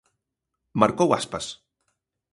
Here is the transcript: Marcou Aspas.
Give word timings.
Marcou 0.81 1.09
Aspas. 1.19 1.45